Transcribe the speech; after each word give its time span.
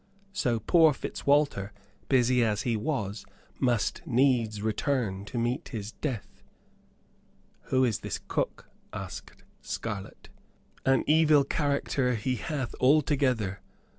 So 0.33 0.59
poor 0.59 0.93
Fitzwalter, 0.93 1.73
busy 2.09 2.43
as 2.43 2.63
he 2.63 2.75
was, 2.75 3.23
must 3.59 4.01
needs 4.07 4.59
return 4.63 5.25
to 5.25 5.37
meet 5.37 5.67
his 5.67 5.91
death." 5.91 6.41
"Who 7.65 7.83
is 7.85 7.99
this 7.99 8.19
cook?" 8.27 8.67
asked 8.91 9.43
Scarlett. 9.61 10.29
"An 10.87 11.03
evil 11.05 11.43
character, 11.43 12.15
he 12.15 12.37
hath 12.37 12.73
altogether. 12.79 13.61